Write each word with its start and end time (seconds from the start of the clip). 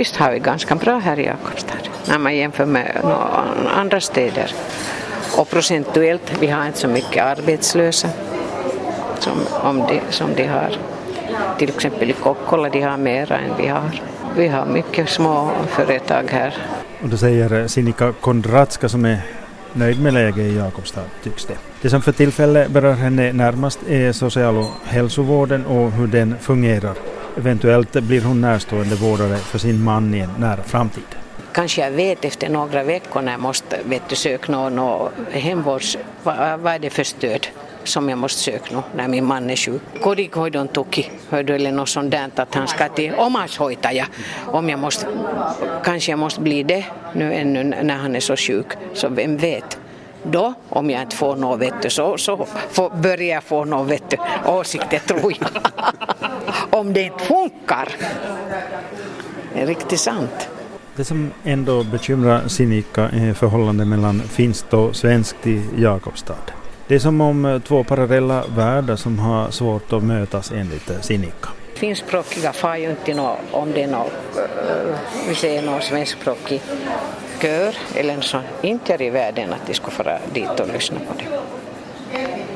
Visst 0.00 0.16
har 0.16 0.32
vi 0.32 0.38
ganska 0.38 0.74
bra 0.74 0.98
här 0.98 1.18
i 1.18 1.26
Jakobstad 1.26 1.78
när 2.08 2.18
man 2.18 2.36
jämför 2.36 2.66
med 2.66 3.00
andra 3.76 4.00
städer. 4.00 4.54
Och 5.36 5.50
procentuellt, 5.50 6.32
vi 6.40 6.46
har 6.46 6.66
inte 6.66 6.78
så 6.78 6.88
mycket 6.88 7.24
arbetslösa 7.24 8.08
som, 9.18 9.32
om 9.62 9.78
de, 9.78 10.00
som 10.10 10.34
de 10.36 10.46
har. 10.46 10.76
Till 11.58 11.68
exempel 11.68 12.10
i 12.10 12.12
Kokkola, 12.12 12.68
de 12.68 12.80
har 12.80 12.96
mera 12.96 13.38
än 13.38 13.50
vi 13.58 13.66
har. 13.66 14.00
Vi 14.36 14.48
har 14.48 14.66
mycket 14.66 15.08
små 15.08 15.50
företag 15.68 16.24
här. 16.30 16.54
Och 17.02 17.08
då 17.08 17.16
säger 17.16 17.68
Sinikka 17.68 18.12
Kondratska 18.20 18.88
som 18.88 19.04
är 19.04 19.20
nöjd 19.72 20.02
med 20.02 20.14
läget 20.14 20.38
i 20.38 20.56
Jakobstad 20.56 21.04
tycks 21.22 21.44
det. 21.44 21.56
Det 21.82 21.90
som 21.90 22.02
för 22.02 22.12
tillfället 22.12 22.70
berör 22.70 22.94
henne 22.94 23.32
närmast 23.32 23.78
är 23.88 24.12
social 24.12 24.56
och 24.56 24.70
hälsovården 24.84 25.66
och 25.66 25.92
hur 25.92 26.06
den 26.06 26.38
fungerar. 26.38 26.94
Eventuellt 27.40 27.92
blir 27.92 28.22
hon 28.22 28.40
närstående 28.40 28.94
vårdare 28.94 29.36
för 29.36 29.58
sin 29.58 29.84
man 29.84 30.14
i 30.14 30.18
en 30.18 30.30
nära 30.38 30.62
framtid. 30.62 31.04
Kanske 31.52 31.80
jag 31.80 31.90
vet 31.90 32.24
efter 32.24 32.48
några 32.48 32.82
veckor 32.82 33.22
när 33.22 33.32
jag 33.32 33.40
måste 33.40 33.78
vet 33.84 34.02
du, 34.08 34.16
söka 34.16 34.52
någon 34.52 35.08
hemvårds... 35.30 35.98
Vad, 36.22 36.60
vad 36.60 36.74
är 36.74 36.78
det 36.78 36.90
för 36.90 37.04
stöd? 37.04 37.46
som 37.84 38.08
jag 38.08 38.18
måste 38.18 38.40
söka 38.40 38.76
nu 38.76 38.82
när 38.96 39.08
min 39.08 39.24
man 39.24 39.50
är 39.50 39.56
sjuk. 39.56 39.82
Kodikoidon 40.00 40.68
tuki, 40.68 41.10
hördu, 41.28 41.54
eller 41.54 41.72
något 41.72 41.88
sånt 41.88 42.10
där 42.10 42.30
att 42.36 42.54
han 42.54 42.68
ska 42.68 42.88
till 42.88 43.14
omaishoitaja. 43.14 44.06
Om 44.46 44.68
jag 44.68 44.78
måste, 44.78 45.06
kanske 45.84 46.12
jag 46.12 46.18
måste 46.18 46.40
bli 46.40 46.62
det 46.62 46.84
nu 47.12 47.34
ännu 47.34 47.64
när 47.64 47.96
han 47.96 48.16
är 48.16 48.20
så 48.20 48.36
sjuk, 48.36 48.66
så 48.94 49.08
vem 49.08 49.36
vet. 49.36 49.78
Då, 50.22 50.54
om 50.68 50.90
jag 50.90 51.02
inte 51.02 51.16
får 51.16 51.36
något 51.36 51.60
vettu, 51.60 51.90
så, 51.90 52.18
så 52.18 52.46
får, 52.70 52.90
börjar 52.90 53.34
jag 53.34 53.44
få 53.44 53.64
något 53.64 53.90
vettu 53.90 54.16
åsikter 54.46 54.98
tror 54.98 55.32
jag. 55.40 55.48
om 56.70 56.92
det 56.92 57.02
inte 57.02 57.24
funkar. 57.24 57.88
Det 59.54 59.60
är 59.60 59.66
riktigt 59.66 60.00
sant. 60.00 60.48
Det 60.96 61.04
som 61.04 61.30
ändå 61.44 61.84
bekymrar 61.84 62.48
Sinikka 62.48 63.02
är 63.02 63.34
förhållandet 63.34 63.86
mellan 63.86 64.20
finskt 64.20 64.74
och 64.74 64.96
svenskt 64.96 65.46
i 65.46 65.62
Jakobstad. 65.76 66.34
Det 66.86 66.94
är 66.94 66.98
som 66.98 67.20
om 67.20 67.44
eh, 67.44 67.58
två 67.58 67.84
parallella 67.84 68.44
världar 68.56 68.96
som 68.96 69.18
har 69.18 69.50
svårt 69.50 69.92
att 69.92 70.02
mötas 70.02 70.52
enligt 70.52 70.90
eh, 70.90 71.00
Sinikka. 71.00 71.48
Finskspråkiga 71.74 72.52
far 72.52 72.76
ju 72.76 72.90
inte 72.90 73.14
nå, 73.14 73.36
om 73.50 73.72
det 73.72 73.82
är 73.82 73.86
någon, 73.86 74.06
uh, 74.06 74.96
vi 75.28 75.34
säger 75.34 75.62
någon 75.62 75.80
svenskspråkig 75.80 76.60
kör 77.42 77.74
eller 77.94 78.14
något 78.14 78.24
sånt, 78.24 78.44
inte 78.62 78.94
är 78.94 79.02
i 79.02 79.10
världen 79.10 79.52
att 79.52 79.66
de 79.66 79.74
ska 79.74 79.90
fara 79.90 80.18
dit 80.32 80.60
och 80.60 80.68
lyssna 80.72 80.98
på 81.08 81.14
det. 81.18 81.39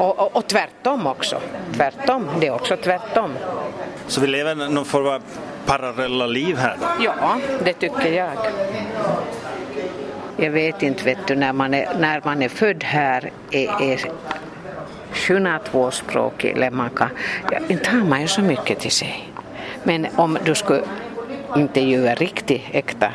Och, 0.00 0.18
och, 0.18 0.36
och 0.36 0.46
tvärtom 0.46 1.06
också. 1.06 1.40
Tvärtom, 1.76 2.28
det 2.40 2.46
är 2.46 2.54
också 2.54 2.76
tvärtom. 2.76 3.30
Så 4.06 4.20
vi 4.20 4.26
lever 4.26 4.54
någon 4.54 4.84
form 4.84 5.06
av 5.06 5.22
parallella 5.66 6.26
liv 6.26 6.56
här 6.56 6.76
då? 6.80 7.04
Ja, 7.04 7.38
det 7.64 7.72
tycker 7.72 8.12
jag. 8.12 8.30
Jag 10.36 10.50
vet 10.50 10.82
inte, 10.82 11.04
vet 11.04 11.26
du, 11.26 11.34
när 11.36 11.52
man 11.52 11.74
är, 11.74 11.94
när 11.98 12.20
man 12.24 12.42
är 12.42 12.48
född 12.48 12.84
här 12.84 13.30
är, 13.50 13.82
är 13.82 14.00
sjunga 15.12 15.58
tvåspråkig 15.58 16.50
eller 16.50 16.70
man 16.70 16.90
kan, 16.90 17.08
ja, 17.50 17.58
inte 17.68 17.90
har 17.90 18.04
man 18.04 18.20
ju 18.20 18.28
så 18.28 18.42
mycket 18.42 18.78
till 18.80 18.90
sig. 18.90 19.32
Men 19.84 20.06
om 20.16 20.38
du 20.44 20.54
skulle 20.54 20.82
intervjua 21.56 22.14
riktigt 22.14 22.62
äkta 22.72 23.12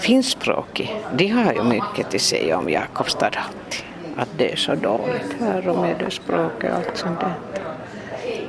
finskspråkig, 0.00 1.02
de 1.12 1.28
har 1.28 1.52
ju 1.52 1.62
mycket 1.62 2.10
till 2.10 2.20
sig 2.20 2.54
om 2.54 2.68
Jakobstad 2.68 3.26
alltid. 3.26 3.87
Att 4.18 4.28
det 4.36 4.52
är 4.52 4.56
så 4.56 4.74
dåligt 4.74 5.36
här 5.40 5.68
och 5.68 5.78
med 5.78 5.96
det 5.98 6.10
språket 6.10 6.70
och 6.70 6.76
allt 6.76 6.96
sånt 6.96 7.20
där. 7.20 7.32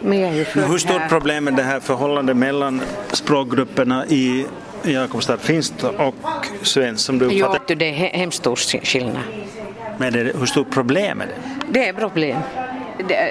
Men 0.01 0.19
jag 0.19 0.29
är 0.29 0.33
ju 0.33 0.43
Hur 0.43 0.77
stort 0.77 1.09
problem 1.09 1.47
är 1.47 1.51
det 1.51 1.63
här 1.63 1.79
förhållandet 1.79 2.37
mellan 2.37 2.81
språkgrupperna 3.11 4.05
i 4.05 4.45
Jakobstad, 4.83 5.37
finskt 5.37 5.83
och 5.83 6.15
svenskt 6.61 7.05
som 7.05 7.19
du 7.19 7.25
uppfattar? 7.25 7.61
Jo, 7.67 7.75
det 7.75 7.89
är 7.89 7.93
hemskt 7.93 8.37
stor 8.37 8.55
skillnad. 8.85 9.23
Men 9.97 10.13
det, 10.13 10.19
hur 10.19 10.45
stort 10.45 10.71
problem 10.71 11.21
är 11.21 11.25
det? 11.25 11.33
Det 11.71 11.87
är 11.87 11.93
problem. 11.93 12.39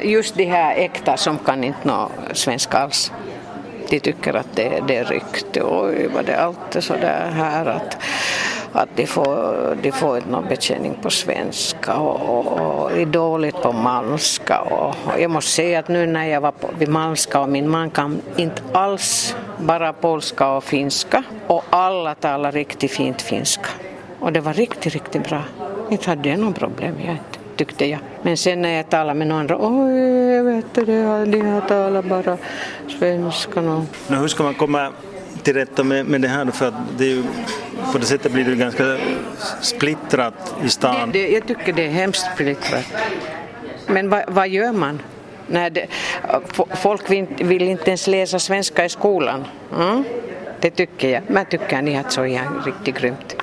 Just 0.02 0.34
de 0.34 0.44
här 0.44 0.76
äkta 0.76 1.16
som 1.16 1.38
kan 1.38 1.64
inte 1.64 1.88
nå 1.88 2.10
svenska 2.32 2.78
alls. 2.78 3.12
De 3.90 4.00
tycker 4.00 4.34
att 4.34 4.56
det, 4.56 4.82
det 4.88 4.96
är 4.96 5.04
rykte. 5.04 5.62
Oj, 5.62 6.08
vad 6.14 6.24
det 6.24 6.32
är 6.32 6.40
alltid 6.40 6.84
så 6.84 6.92
där 6.92 7.30
här 7.30 7.66
att, 7.66 7.96
att 8.72 8.88
de 8.96 9.06
får, 9.06 9.76
de 9.82 9.92
får 9.92 10.16
inte 10.16 10.30
någon 10.30 10.48
betjäning 10.48 10.98
på 11.02 11.10
svenska 11.10 11.96
och, 11.96 12.38
och, 12.38 12.82
och 12.82 12.92
är 12.92 13.06
dåligt 13.06 13.62
på 13.62 13.72
malmska. 13.72 14.60
Och, 14.60 14.88
och 14.88 15.20
jag 15.20 15.30
måste 15.30 15.50
säga 15.50 15.78
att 15.78 15.88
nu 15.88 16.06
när 16.06 16.26
jag 16.26 16.40
var 16.40 16.52
på, 16.52 16.70
vid 16.78 16.88
malmska 16.88 17.40
och 17.40 17.48
min 17.48 17.68
man 17.68 17.90
kan 17.90 18.20
inte 18.36 18.62
alls 18.72 19.36
bara 19.58 19.92
polska 19.92 20.48
och 20.48 20.64
finska 20.64 21.22
och 21.46 21.64
alla 21.70 22.14
talar 22.14 22.52
riktigt 22.52 22.90
fint 22.90 23.22
finska. 23.22 23.68
Och 24.20 24.32
det 24.32 24.40
var 24.40 24.52
riktigt, 24.52 24.92
riktigt 24.92 25.28
bra. 25.28 25.42
Inte 25.90 26.10
hade 26.10 26.28
jag 26.28 26.38
något 26.38 26.58
problem, 26.58 26.94
jag 27.06 27.16
tyckte 27.56 27.86
jag. 27.86 28.00
Men 28.22 28.36
sen 28.36 28.62
när 28.62 28.76
jag 28.76 28.90
talade 28.90 29.18
med 29.18 29.26
någon 29.26 29.38
andra, 29.38 29.56
oj, 29.60 30.34
jag 30.34 30.44
vet 30.44 30.74
det, 30.74 31.24
de 31.24 31.40
har 31.40 31.60
talat 31.60 32.04
bara 32.04 32.36
svenska. 32.98 33.60
Nu, 33.60 34.16
hur 34.16 34.28
ska 34.28 34.42
man 34.42 34.54
komma 34.54 34.92
till 35.48 35.56
rätta 35.56 35.84
med, 35.84 36.06
med 36.06 36.20
det 36.20 36.28
här? 36.28 36.46
För 36.46 36.68
att 36.68 36.74
det 36.98 37.04
är 37.04 37.08
ju, 37.08 37.22
på 37.92 37.98
det 37.98 38.06
sättet 38.06 38.32
blir 38.32 38.44
det 38.44 38.54
ganska 38.54 38.98
splittrat 39.60 40.54
i 40.64 40.68
stan. 40.68 41.10
Det, 41.12 41.22
det, 41.22 41.28
jag 41.28 41.46
tycker 41.46 41.72
det 41.72 41.84
är 41.86 41.90
hemskt 41.90 42.32
splittrat. 42.34 42.84
Men 43.86 44.08
vad, 44.08 44.22
vad 44.28 44.48
gör 44.48 44.72
man? 44.72 45.02
När 45.46 45.70
det, 45.70 45.86
folk 46.74 47.10
vill, 47.10 47.26
vill, 47.38 47.62
inte 47.62 47.90
ens 47.90 48.06
läsa 48.06 48.38
svenska 48.38 48.84
i 48.84 48.88
skolan. 48.88 49.44
Mm? 49.76 50.04
Det 50.60 50.70
tycker 50.70 51.08
jag. 51.08 51.22
Men 51.26 51.46
tycker 51.46 51.82
ni 51.82 51.96
att 51.96 52.12
så 52.12 52.24
är 52.24 52.64
riktigt 52.64 52.98
grymt. 52.98 53.36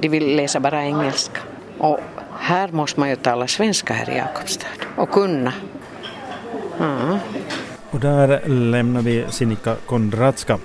De 0.00 0.08
vill 0.08 0.36
läsa 0.36 0.60
bara 0.60 0.84
engelska. 0.84 1.40
Och 1.78 2.00
här 2.38 2.68
måste 2.68 3.00
man 3.00 3.08
ju 3.08 3.16
tala 3.16 3.46
svenska 3.46 3.94
här 3.94 4.10
i 4.10 4.16
Jakobstad 4.16 4.66
och 4.96 5.10
kunna. 5.10 5.52
Mm. 6.80 7.18
Och 7.90 8.00
där 8.00 8.48
lämnar 8.48 9.02
vi 9.02 9.24
Sinikka 9.28 9.76
Kondratska. 9.86 10.58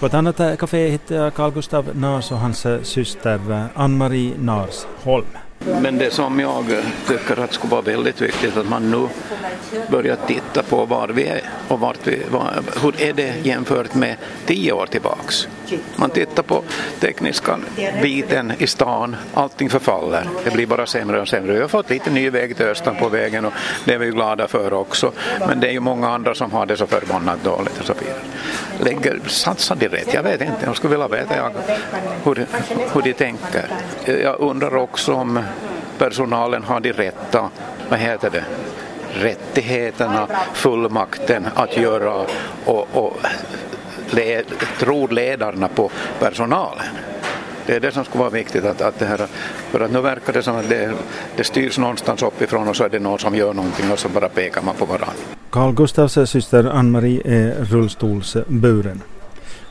På 0.00 0.06
ett 0.06 0.14
annat 0.14 0.58
café 0.58 0.88
hittar 0.88 1.14
jag 1.14 1.34
Carl 1.34 1.52
Gustav 1.52 1.90
Nars 1.96 2.32
och 2.32 2.38
hans 2.38 2.66
syster 2.82 3.40
Ann-Marie 3.74 4.34
Narsholm. 4.38 5.26
Men 5.82 5.98
det 5.98 6.12
som 6.12 6.40
jag 6.40 6.64
tycker 7.08 7.42
att 7.42 7.52
skulle 7.52 7.70
vara 7.70 7.82
väldigt 7.82 8.20
viktigt 8.20 8.56
att 8.56 8.68
man 8.68 8.90
nu 8.90 9.08
börjar 9.90 10.16
titta 10.26 10.62
på 10.62 10.84
var 10.84 11.08
vi 11.08 11.26
är 11.26 11.40
och 11.68 11.80
vart 11.80 12.06
vi, 12.06 12.22
var, 12.30 12.50
hur 12.82 13.02
är 13.02 13.12
det 13.12 13.34
jämfört 13.42 13.94
med 13.94 14.16
tio 14.46 14.72
år 14.72 14.86
tillbaks. 14.86 15.48
Man 15.96 16.10
tittar 16.10 16.42
på 16.42 16.62
tekniska 17.00 17.58
biten 18.02 18.52
i 18.58 18.66
stan, 18.66 19.16
allting 19.34 19.70
förfaller. 19.70 20.24
Det 20.44 20.50
blir 20.50 20.66
bara 20.66 20.86
sämre 20.86 21.20
och 21.20 21.28
sämre. 21.28 21.52
Vi 21.52 21.60
har 21.60 21.68
fått 21.68 21.90
lite 21.90 22.10
ny 22.10 22.30
väg 22.30 22.56
till 22.56 22.66
Östan 22.66 22.96
på 22.96 23.08
vägen 23.08 23.44
och 23.44 23.52
det 23.84 23.94
är 23.94 23.98
vi 23.98 24.10
glada 24.10 24.48
för 24.48 24.72
också. 24.72 25.12
Men 25.48 25.60
det 25.60 25.68
är 25.68 25.72
ju 25.72 25.80
många 25.80 26.08
andra 26.08 26.34
som 26.34 26.52
har 26.52 26.66
det 26.66 26.76
så 26.76 26.86
förbannat 26.86 27.44
dåligt 27.44 27.80
och 27.80 27.86
så 27.86 27.94
vidare. 28.00 28.20
Lägger, 28.84 29.20
satsar 29.26 29.76
de 29.76 29.88
rätt? 29.88 30.14
Jag 30.14 30.22
vet 30.22 30.40
inte. 30.40 30.64
Jag 30.64 30.76
skulle 30.76 30.90
vilja 30.90 31.08
veta 31.08 31.36
jag, 31.36 31.50
hur, 32.24 32.46
hur 32.92 33.02
de 33.02 33.12
tänker. 33.12 33.68
Jag 34.04 34.40
undrar 34.40 34.76
också 34.76 35.14
om 35.14 35.40
personalen 35.98 36.64
har 36.64 36.80
de 36.80 36.92
rätta, 36.92 37.50
vad 37.88 37.98
heter 37.98 38.30
det, 38.30 38.44
rättigheterna, 39.14 40.26
fullmakten 40.54 41.46
att 41.54 41.76
göra 41.76 42.26
och, 42.64 42.88
och 42.92 43.16
led, 44.10 44.44
tror 44.78 45.08
ledarna 45.08 45.68
på 45.68 45.90
personalen. 46.18 46.84
Det 47.66 47.76
är 47.76 47.80
det 47.80 47.92
som 47.92 48.04
skulle 48.04 48.20
vara 48.20 48.30
viktigt 48.30 48.64
att, 48.64 48.80
att 48.80 48.98
det 48.98 49.06
här, 49.06 49.26
för 49.70 49.80
att 49.80 49.90
nu 49.90 50.00
verkar 50.00 50.32
det 50.32 50.42
som 50.42 50.56
att 50.56 50.68
det, 50.68 50.92
det 51.36 51.44
styrs 51.44 51.78
någonstans 51.78 52.22
uppifrån 52.22 52.68
och 52.68 52.76
så 52.76 52.84
är 52.84 52.88
det 52.88 52.98
någon 52.98 53.18
som 53.18 53.34
gör 53.34 53.54
någonting 53.54 53.92
och 53.92 53.98
så 53.98 54.08
bara 54.08 54.28
pekar 54.28 54.62
man 54.62 54.74
på 54.74 54.84
varandra. 54.84 55.39
Carl 55.50 55.72
Gustavs 55.72 56.30
syster 56.30 56.64
Ann-Marie 56.64 57.22
är 57.24 57.64
rullstolsburen. 57.64 59.02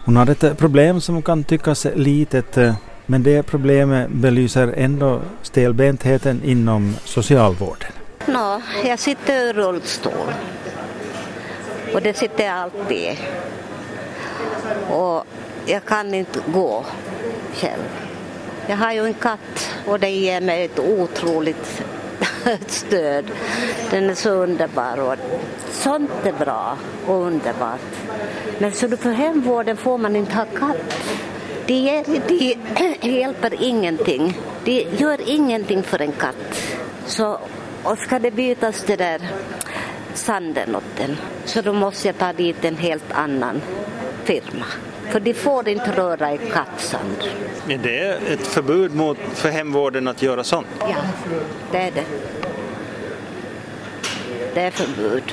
Hon 0.06 0.16
har 0.16 0.29
ett 0.29 0.57
problem 0.57 1.01
som 1.01 1.22
kan 1.22 1.44
tyckas 1.44 1.87
litet 1.96 2.58
eh, 2.58 2.73
men 3.05 3.23
det 3.23 3.43
problemet 3.43 4.09
belyser 4.09 4.73
ändå 4.78 5.22
stelbentheten 5.41 6.41
inom 6.43 6.96
socialvården. 7.03 7.91
No, 8.26 8.61
jag 8.85 8.99
sitter 8.99 9.49
i 9.49 9.53
rullstol. 9.53 10.34
Och 11.93 12.02
det 12.02 12.17
sitter 12.17 12.46
jag 12.46 12.55
alltid. 12.55 13.17
Och 14.90 15.23
jag 15.66 15.85
kan 15.85 16.14
inte 16.14 16.40
gå 16.53 16.85
själv. 17.53 17.84
Jag 18.67 18.78
har 18.78 18.93
ju 18.93 19.05
en 19.05 19.14
katt 19.14 19.70
och 19.87 19.99
det 19.99 20.09
ger 20.09 20.41
mig 20.41 20.66
ett 20.66 20.79
otroligt 20.79 21.84
stöd. 22.67 23.31
Den 23.91 24.09
är 24.09 24.16
så 24.16 24.29
underbar 24.29 24.99
och 24.99 25.16
sånt 25.72 26.11
är 26.23 26.34
bra 26.34 26.78
och 27.07 27.25
underbart. 27.25 27.79
Men 28.57 28.72
så 28.72 28.87
du 28.87 28.97
för 28.97 29.11
hemvården 29.11 29.78
får 29.78 29.97
man 29.97 30.16
inte 30.16 30.35
ha 30.35 30.46
katt. 30.46 30.99
De, 31.66 32.03
de 32.28 32.55
hjälper 33.01 33.63
ingenting. 33.63 34.37
De 34.63 34.87
gör 34.97 35.29
ingenting 35.29 35.84
för 35.84 36.01
en 36.01 36.11
katt. 36.11 36.61
Så 37.05 37.40
och 37.84 37.97
ska 37.97 38.19
det 38.19 38.31
bytas 38.31 38.84
det 38.84 38.96
där 38.96 39.22
sanden 40.13 40.75
åt 40.75 40.97
den 40.97 41.17
så 41.46 41.61
då 41.61 41.73
måste 41.73 42.07
jag 42.07 42.17
ta 42.17 42.34
dit 42.34 42.66
en 42.66 42.78
helt 42.78 43.11
annan 43.11 43.61
firma. 44.23 44.66
För 45.09 45.19
de 45.19 45.34
får 45.34 45.67
inte 45.69 45.91
röra 45.91 46.34
i 46.34 46.37
kattsand. 46.37 47.29
Är 47.67 47.78
det 47.78 48.19
ett 48.34 48.47
förbud 48.47 48.96
mot, 48.96 49.17
för 49.34 49.49
hemvården 49.49 50.07
att 50.07 50.22
göra 50.22 50.43
sånt? 50.43 50.67
Ja, 50.79 50.96
det 51.72 51.78
är 51.78 51.91
det. 51.91 52.03
Det 54.53 54.61
är 54.61 54.72
förbud. 54.72 55.23